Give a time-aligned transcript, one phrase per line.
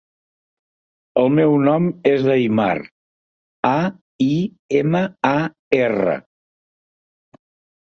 [1.23, 2.71] El meu nom és Aimar:
[3.73, 3.75] a,
[4.31, 4.33] i,
[4.81, 5.37] ema, a,
[5.85, 6.19] erra.